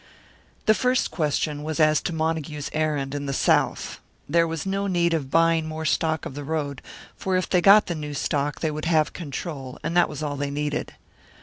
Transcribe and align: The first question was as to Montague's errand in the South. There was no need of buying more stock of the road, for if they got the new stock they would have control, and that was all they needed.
The 0.65 0.73
first 0.73 1.11
question 1.11 1.61
was 1.61 1.79
as 1.79 2.01
to 2.01 2.11
Montague's 2.11 2.71
errand 2.73 3.13
in 3.13 3.27
the 3.27 3.33
South. 3.33 3.99
There 4.27 4.47
was 4.47 4.65
no 4.65 4.87
need 4.87 5.13
of 5.13 5.29
buying 5.29 5.67
more 5.67 5.85
stock 5.85 6.25
of 6.25 6.33
the 6.33 6.43
road, 6.43 6.81
for 7.15 7.37
if 7.37 7.47
they 7.47 7.61
got 7.61 7.85
the 7.85 7.93
new 7.93 8.15
stock 8.15 8.61
they 8.61 8.71
would 8.71 8.85
have 8.85 9.13
control, 9.13 9.77
and 9.83 9.95
that 9.95 10.09
was 10.09 10.23
all 10.23 10.37
they 10.37 10.49
needed. 10.49 10.95